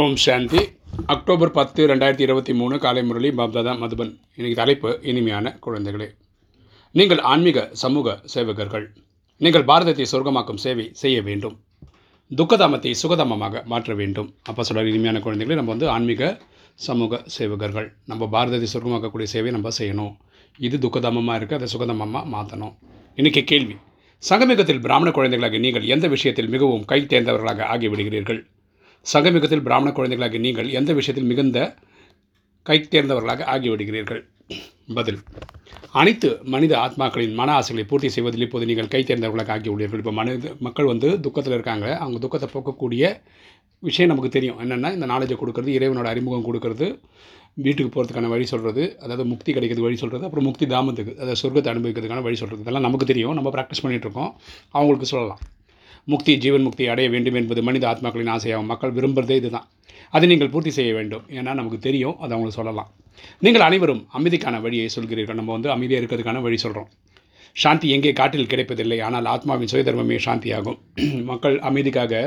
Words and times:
ஓம் 0.00 0.14
சாந்தி. 0.22 0.60
October 1.12 1.50
பத்து 1.56 1.80
ரெண்டாயிரத்தி 1.90 2.24
இருபத்தி 2.26 2.52
மூணு 2.60 2.74
காலை 2.84 3.00
முரளி 3.08 3.30
பாப்தாதா 3.38 3.72
மதுபன். 3.80 4.12
இன்னைக்கு 4.36 4.56
தலைப்பு 4.60 4.90
இனிமையான 5.10 5.52
குழந்தைகளே. 5.64 6.06
நீங்கள் 6.98 7.20
ஆன்மீக 7.32 7.64
சமூக 7.82 8.14
சேவகர்கள். 8.34 8.86
நீங்கள் 9.44 9.66
பாரதத்தை 9.70 10.06
சொர்க்கமாக்கும் 10.12 10.60
சேவை 10.64 10.86
செய்ய 11.00 11.16
வேண்டும். 11.26 11.56
துக்கதாமத்தை 12.38 12.92
சுகதாமமாக 13.02 13.62
மாற்ற 13.72 13.96
வேண்டும். 14.00 14.30
அப்போ 14.50 14.64
சொல்கிற 14.68 14.86
இனிமையான 14.92 15.20
குழந்தைகளை 15.26 15.58
நம்ம 15.60 15.72
வந்து 15.74 15.88
ஆன்மீக 15.96 16.30
சமூக 16.86 17.20
சேவகர்கள். 17.36 17.90
நம்ம 18.12 18.30
பாரதத்தை 18.36 18.70
சொர்க்கமாக்கக்கூடிய 18.74 19.28
சேவையை 19.34 19.54
நம்ம 19.58 19.74
செய்யணும். 19.80 20.14
இது 20.68 20.78
துக்கதாமமாக 20.86 21.38
இருக்குது 21.40 21.60
அதை 21.60 21.70
சுகதாமமாக 21.74 22.24
மாற்றணும் 22.36 22.74
இன்றைக்கி 23.20 23.44
கேள்வி. 23.52 23.76
சங்கமிகத்தில் 24.22 24.82
பிராமண 24.88 25.10
குழந்தைகளாக 25.18 25.62
நீங்கள் 25.66 25.90
எந்த 25.96 26.08
விஷயத்தில் 26.16 26.52
மிகவும் 26.56 26.88
கை 26.92 27.02
தேர்ந்தவர்களாக 27.12 27.68
ஆகிவிடுகிறீர்கள்? 27.74 28.42
சங்கமிகத்தில் 29.06 29.64
பிராமண 29.66 29.90
குழந்தைகளாக 29.94 30.38
நீங்கள் 30.44 30.68
எந்த 30.78 30.90
விஷயத்தில் 30.98 31.30
மிகுந்த 31.30 31.58
கை 32.68 32.76
தேர்ந்தவர்களாக 32.92 33.46
ஆகிவிடுகிறீர்கள்? 33.52 34.20
பதில். 34.98 35.18
அனைத்து 36.00 36.28
மனித 36.54 36.72
ஆத்மாக்களின் 36.84 37.34
மன 37.40 37.52
ஆசைகளை 37.60 37.84
பூர்த்தி 37.90 38.08
செய்வதில் 38.16 38.44
இப்போது 38.46 38.68
நீங்கள் 38.70 38.90
கை 38.92 39.00
தேர்ந்தவர்களாக 39.08 39.52
ஆகியுள்ளீர்கள் 39.54 40.00
இப்போ 40.02 40.12
மனித 40.18 40.52
மக்கள் 40.66 40.90
வந்து 40.92 41.08
துக்கத்தில் 41.24 41.56
இருக்காங்க. 41.56 41.86
அவங்க 42.02 42.18
துக்கத்தை 42.24 42.48
போக்கக்கூடிய 42.54 43.02
விஷயம் 43.82 44.10
நமக்கு 44.12 44.30
தெரியும். 44.36 44.58
என்னென்னா 44.64 44.90
இந்த 44.96 45.06
நாலேஜை 45.12 45.36
கொடுக்கறது 45.40 45.70
இறைவனோட 45.78 46.08
அறிமுகம் 46.12 46.46
கொடுக்கறது 46.48 46.88
வீட்டுக்கு 47.64 47.90
போகிறதுக்கான 47.94 48.30
வழி 48.34 48.46
சொல்கிறது 48.52 48.82
அதாவது 49.04 49.24
முக்தி 49.32 49.50
கிடைக்கிறது 49.56 49.86
வழி 49.86 49.98
சொல்கிறது 50.02 50.26
அப்புறம் 50.28 50.46
முக்தி 50.48 50.66
தாமத்துக்கு 50.74 51.14
அதாவது 51.22 51.40
சொர்க்கத்தை 51.42 51.72
அனுபவிக்கிறதுக்கான 51.72 52.24
வழி 52.28 52.38
சொல்கிறது 52.42 52.64
இதெல்லாம் 52.64 52.86
நமக்கு 52.88 53.10
தெரியும். 53.12 53.34
நம்ம 53.38 53.50
ப்ராக்டிஸ் 53.56 53.84
பண்ணிகிட்ருக்கோம் 53.86 54.30
அவங்களுக்கு 54.76 55.08
சொல்லலாம். 55.14 55.42
முக்தி 56.08 56.32
ஜீவன் 56.44 56.64
முக்தி 56.66 56.84
அடைய 56.92 57.08
வேண்டும் 57.14 57.36
என்பது 57.40 57.60
மனித 57.68 57.84
ஆத்மாக்களின் 57.92 58.32
ஆசையாகும். 58.34 58.70
மக்கள் 58.72 58.94
விரும்புகிறதே 58.96 59.36
இதுதான். 59.40 59.66
அதை 60.14 60.26
நீங்கள் 60.32 60.50
பூர்த்தி 60.54 60.72
செய்ய 60.78 60.90
வேண்டும். 60.98 61.24
ஏன்னா 61.38 61.52
நமக்கு 61.60 61.78
தெரியும். 61.86 62.16
அதை 62.22 62.30
அவங்களுக்கு 62.34 62.58
சொல்லலாம். 62.60 62.88
நீங்கள் 63.44 63.64
அனைவரும் 63.68 64.02
அமைதிக்கான 64.18 64.60
வழியை 64.64 64.88
சொல்கிறீர்கள். 64.96 65.38
நம்ம 65.40 65.52
வந்து 65.56 65.70
அமைதியாக 65.74 66.00
இருக்கிறதுக்கான 66.02 66.42
வழி 66.46 66.58
சொல்கிறோம் 66.64 66.90
சாந்தி 67.56 67.86
எங்கே 67.96 68.12
காட்டில் 68.20 68.50
கிடைப்பதில்லை. 68.52 68.98
ஆனால் 69.06 69.26
ஆத்மாவின் 69.34 69.70
சுயதர்மமே 69.72 70.18
சாந்தியாகும். 70.26 70.78
மக்கள் 71.30 71.56
அமைதிக்காக 71.70 72.22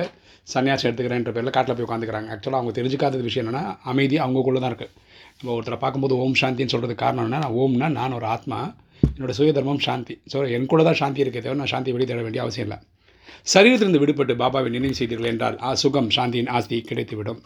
சன்னியாசம் 0.53 0.87
எடுத்துக்கிறேன்ற 0.87 1.31
பேரில் 1.35 1.55
காட்டில் 1.55 1.75
போய் 1.77 1.87
உட்காந்துக்கிறாங்க 1.87 2.29
ஆக்சுவலாக 2.33 2.59
அவங்க 2.59 2.73
தெரிஞ்சுக்காத 2.79 3.21
விஷயம் 3.27 3.45
என்னென்னா 3.45 3.63
அமைதி 3.91 4.15
அவங்கக்குள்ளே 4.25 4.59
தான் 4.63 4.73
இருக்குது 4.73 4.91
நம்ம 5.37 5.53
ஒருத்தரை 5.55 5.77
பார்க்கும்போது 5.83 6.15
ஓம் 6.23 6.39
சாந்தின்னு 6.41 6.73
சொல்கிறதுக்கு 6.73 7.03
காரணம் 7.05 7.25
என்ன 7.27 7.39
நான் 7.45 7.57
ஓம்னா 7.61 7.87
நான் 7.99 8.17
ஒரு 8.19 8.27
ஆத்மா. 8.35 8.59
என்னோடய 9.15 9.37
சுயதர்மம் 9.39 9.81
சாந்தி. 9.87 10.15
ஸோ 10.33 10.37
என் 10.57 10.69
கூட 10.73 10.83
தான் 10.89 10.99
சாந்தி 11.01 11.23
இருக்கே 11.25 11.41
தவிர 11.45 11.59
நான் 11.63 11.73
சாந்தி 11.73 11.95
வெளியே 11.95 12.09
தேட 12.11 12.21
வேண்டிய 12.27 12.43
அவசியம் 12.45 12.67
இல்லை. 12.67 12.77
சரீரத்திலிருந்து 13.53 14.01
விடுபட்டு 14.03 14.35
பாபாவை 14.43 14.69
நினைவு 14.75 14.97
செய்தீர்கள் 14.99 15.31
என்றால் 15.33 15.57
ஆ 15.67 15.71
சுகம் 15.83 16.09
சாந்தியின் 16.17 16.51
ஆஸ்தி 16.57 16.79
கிடைத்துவிடும். 16.89 17.39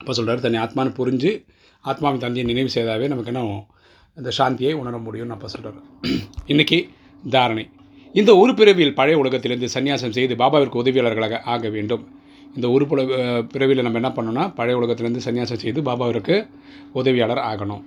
அப்போ 0.00 0.12
சொல்கிறார் 0.18 0.44
தன்னை 0.44 0.60
ஆத்மானு 0.64 0.92
புரிஞ்சு 1.00 1.32
ஆத்மாவின் 1.84 2.22
தந்தையை 2.24 2.46
நினைவு 2.50 2.70
செய்தாவே 2.76 3.06
நமக்கு 3.12 3.32
என்ன 3.32 3.42
இந்த 4.16 4.30
சாந்தியை 4.38 4.72
உணர 4.80 4.96
முடியும்னு 5.04 5.34
அப்போ 5.36 5.48
சொல்கிறார் 5.52 5.82
இன்றைக்கி 6.52 6.78
தாரணை. 7.24 7.64
இந்த 8.14 8.30
ஒரு 8.42 8.52
பிறவியில் 8.58 8.96
பழைய 8.98 9.16
உலகத்திலிருந்து 9.20 9.68
சன்னியாசம் 9.74 10.14
செய்து 10.16 10.34
பாபாவிற்கு 10.42 10.80
உதவியாளர்களாக 10.82 11.38
ஆக 11.54 11.68
வேண்டும். 11.76 12.02
இந்த 12.56 12.66
ஒரு 12.74 12.84
புல 12.90 13.00
பிறவியில் 13.52 13.84
நம்ம 13.86 14.00
என்ன 14.00 14.10
பண்ணோம்னா 14.16 14.44
பழைய 14.58 14.78
உலகத்திலிருந்து 14.80 15.24
சன்னியாசம் 15.26 15.62
செய்து 15.64 15.80
பாபாவிற்கு 15.88 16.36
உதவியாளர் 17.00 17.42
ஆகணும். 17.50 17.84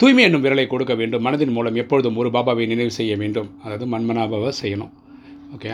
தூய்மை 0.00 0.24
என்னும் 0.26 0.44
விரலை 0.44 0.66
கொடுக்க 0.72 0.94
வேண்டும். 1.00 1.24
மனதின் 1.26 1.54
மூலம் 1.56 1.80
எப்பொழுதும் 1.82 2.18
ஒரு 2.22 2.30
பாபாவை 2.36 2.66
நினைவு 2.72 2.94
செய்ய 3.00 3.12
வேண்டும். 3.22 3.50
அதாவது 3.64 3.86
மன்மனாபாவை 3.94 4.52
செய்யணும். 4.62 4.94
ஓகே 5.56 5.70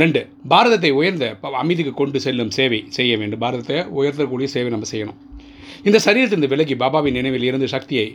ரெண்டு 0.00 0.20
பாரதத்தை 0.50 0.90
உயர்ந்த 0.98 1.24
அமைதிக்கு 1.60 1.92
கொண்டு 1.94 2.18
செல்லும் 2.24 2.52
சேவை 2.56 2.78
செய்ய 2.96 3.12
வேண்டும். 3.20 3.40
பாரதத்தை 3.44 3.78
உயர்த்தக்கூடிய 4.00 4.48
சேவை 4.52 4.70
நம்ம 4.74 4.86
செய்யணும். 4.92 5.18
இந்த 5.88 5.98
சரீரத்திலிருந்து 6.06 6.52
விலகி 6.52 6.74
பாபாவின் 6.82 7.16
நினைவில் 7.18 7.46
இருந்து 7.48 7.68
சக்தியை 7.74 8.06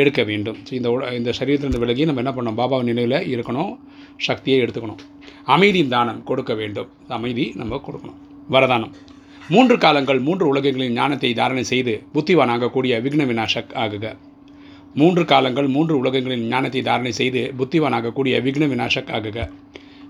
எடுக்க 0.00 0.20
வேண்டும். 0.30 0.58
ஸோ 0.66 0.72
இந்த 0.78 0.88
இந்த 1.20 1.30
சரீரத்திலிருந்து 1.38 1.82
விலகி 1.84 2.04
நம்ம 2.08 2.22
என்ன 2.24 2.32
பண்ணோம் 2.36 2.58
பாபாவின் 2.60 2.90
நினைவில் 2.92 3.18
இருக்கணும் 3.32 3.72
சக்தியை 4.28 4.58
எடுத்துக்கணும். 4.64 5.00
அமைதியின் 5.54 5.92
தானம் 5.94 6.20
கொடுக்க 6.30 6.52
வேண்டும். 6.60 6.90
அமைதி 7.18 7.46
நம்ம 7.60 7.80
கொடுக்கணும். 7.86 8.18
வரதானம். 8.54 8.92
மூன்று 9.52 9.76
காலங்கள் 9.84 10.20
மூன்று 10.26 10.44
உலகங்களின் 10.52 10.96
ஞானத்தை 11.00 11.30
தாரணை 11.40 11.64
செய்து 11.72 11.94
புத்திவானாகக்கூடிய 12.14 12.92
விக்ன 13.06 13.22
விநாசக் 13.30 13.72
ஆகுக. 13.84 14.06
மூன்று 15.00 15.22
காலங்கள் 15.32 15.68
மூன்று 15.76 15.94
உலகங்களின் 16.02 16.46
ஞானத்தை 16.54 16.82
தாரணை 16.88 17.12
செய்து 17.20 17.42
புத்திவானாகக்கூடிய 17.58 18.34
விக்ன 18.46 18.66
விநாசக் 18.72 19.12
ஆகுக. 19.18 19.38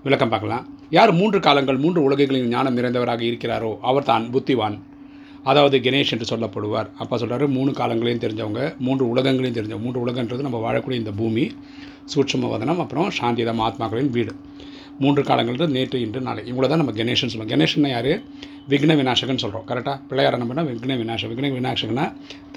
விளக்கம் 0.05 0.31
பார்க்கலாம். 0.31 0.63
யார் 0.95 1.11
மூன்று 1.17 1.37
காலங்கள் 1.45 1.77
மூன்று 1.83 1.99
உலகங்களின் 2.07 2.49
ஞானம் 2.53 2.77
நிறைந்தவராக 2.77 3.21
இருக்கிறாரோ 3.27 3.69
அவர் 3.89 4.07
தான் 4.09 4.23
புத்திவான். 4.33 4.75
அதாவது 5.49 5.77
கணேஷ் 5.85 6.11
என்று 6.15 6.27
சொல்லப்படுவார். 6.31 6.89
அப்போ 7.01 7.15
சொல்கிறாரு 7.21 7.45
மூணு 7.55 7.71
காலங்களையும் 7.77 8.23
தெரிஞ்சவங்க 8.23 8.61
மூன்று 8.85 9.05
உலகங்களையும் 9.13 9.57
தெரிஞ்சவங்க. 9.57 9.85
மூன்று 9.85 10.01
உலகன்றது 10.05 10.45
நம்ம 10.47 10.59
வாழக்கூடிய 10.65 11.01
இந்த 11.03 11.13
பூமி 11.19 11.45
சூட்சம 12.13 12.49
வதனம் 12.53 12.81
அப்புறம் 12.83 13.09
சாந்திதம் 13.19 13.63
ஆத்மாக்களின் 13.67 14.11
வீடு. 14.17 14.33
மூன்று 15.01 15.21
காலங்கள்ன்றது 15.27 15.75
நேற்று 15.77 15.97
இன்று 16.05 16.19
நாளை. 16.25 16.41
இவ்வளோ 16.51 16.67
தான் 16.71 16.81
நம்ம 16.81 16.93
கணேஷன் 16.97 17.31
சொல்லுவோம் 17.31 17.51
கணேஷன் 17.53 17.87
யார்? 17.93 18.11
விக்ன 18.71 18.91
விநாசகன் 18.99 19.41
சொல்கிறோம் 19.43 19.65
கரெக்டாக 19.69 19.95
பிள்ளையார் 20.09 20.35
என்ன 20.37 20.45
பண்ணால் 20.49 20.67
விக்ன 20.71 20.95
விநாசகம் 21.01 21.31
விக்ன 21.33 21.49
விநாசகனா 21.55 22.05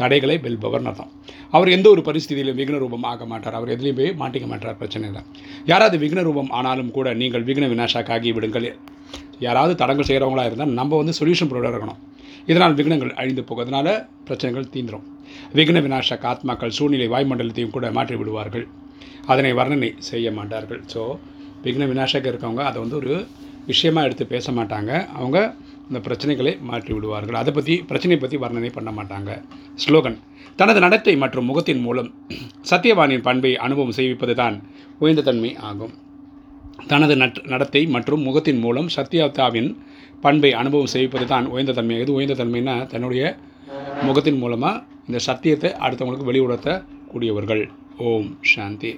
தடைகளை 0.01 0.37
வெல்பவர்னு 0.45 0.91
அர்த்தம். 0.91 1.11
அவர் 1.57 1.69
எந்த 1.77 1.87
ஒரு 1.95 2.03
பரிஸ்தியிலும் 2.09 2.59
விக்ன 2.61 2.79
ரூபம் 2.83 3.07
ஆக 3.13 3.25
மாட்டார். 3.33 3.57
அவர் 3.59 3.73
எதுலேயும் 3.75 3.99
போய் 4.01 4.13
மாட்டிக்க 4.23 4.49
மாட்டார் 4.53 4.79
பிரச்சனை 4.83 5.07
இல்லை. 5.11 5.23
யாராவது 5.71 5.99
விக்ன 6.05 6.23
ரூபம் 6.29 6.51
ஆனாலும் 6.59 6.93
கூட 6.99 7.15
நீங்கள் 7.23 7.47
விக்ன 7.51 7.69
விநாசாக் 7.75 8.13
ஆகி 8.17 8.33
விடுங்கள். 8.39 8.69
யாராவது 9.47 9.73
தடங்கள் 9.83 10.09
செய்கிறவங்களா 10.11 10.47
இருந்தால் 10.49 10.75
நம்ம 10.81 10.97
வந்து 11.03 11.15
சொல்யூஷன் 11.21 11.51
ப்ரொவைடர் 11.53 11.75
இருக்கணும். 11.75 12.01
இதனால் 12.51 12.77
விக்னங்கள் 12.79 13.15
அழிந்து 13.21 13.43
போகிறதுனால 13.49 13.89
பிரச்சனைகள் 14.27 14.73
தீந்துடும் 14.75 15.07
விக்ன 15.59 15.81
விநாசக 15.87 16.29
ஆத்மாக்கள் 16.33 16.75
சூழ்நிலை 16.77 17.09
வாய்மண்டலத்தையும் 17.15 17.75
கூட 17.77 17.87
மாற்றி 17.97 18.17
விடுவார்கள். 18.21 18.67
அதனை 19.33 19.51
வர்ணனை 19.61 19.91
செய்ய 20.11 20.31
மாட்டார்கள். 20.39 20.83
ஸோ 20.93 21.03
விக்ன 21.65 21.87
விநாசக 21.93 22.31
இருக்கவங்க 22.33 22.62
அதை 22.71 22.78
வந்து 22.84 22.97
ஒரு 23.00 23.12
விஷயமாக 23.71 24.06
எடுத்து 24.09 24.25
பேச 24.34 24.53
மாட்டாங்க. 24.59 24.93
அவங்க 25.19 25.39
இந்த 25.89 25.99
பிரச்சனைகளை 26.06 26.53
மாற்றி 26.69 26.93
விடுவார்கள். 26.94 27.39
அதை 27.41 27.50
பற்றி 27.56 27.75
பிரச்சனையை 27.91 28.19
பற்றி 28.22 28.37
வர்ணனை 28.44 28.71
பண்ண 28.77 28.91
மாட்டாங்க. 28.99 29.31
ஸ்லோகன் 29.84 30.19
தனது 30.61 30.81
நடத்தை 30.84 31.15
மற்றும் 31.22 31.47
முகத்தின் 31.50 31.83
மூலம் 31.87 32.11
சத்தியவானின் 32.71 33.25
பண்பை 33.28 33.53
அனுபவம் 33.66 33.97
செய்விப்பது 33.99 34.34
தான் 34.41 34.56
உயர்ந்த 35.03 35.25
தன்மை 35.28 35.50
ஆகும். 35.71 35.95
தனது 36.93 37.15
நட் 37.22 37.39
நடத்தை 37.53 37.83
மற்றும் 37.95 38.25
முகத்தின் 38.28 38.61
மூலம் 38.65 38.89
சத்யாத்தாவின் 38.97 39.71
பண்பை 40.25 40.50
அனுபவம் 40.61 40.93
செய்விப்பது 40.95 41.27
தான் 41.33 41.47
உயர்ந்த 41.53 41.75
தன்மை. 41.78 41.97
எது 42.05 42.12
உயர்ந்த 42.19 42.37
தன்மைனா 42.43 42.77
தன்னுடைய 42.93 43.22
முகத்தின் 44.09 44.41
மூலமாக 44.43 44.83
இந்த 45.09 45.19
சத்தியத்தை 45.28 45.71
அடுத்தவங்களுக்கு 45.84 46.31
வெளியுணர்த்தக்கூடியவர்கள் 46.31 47.65
ஓம் 48.11 48.31
சாந்தி. 48.53 48.93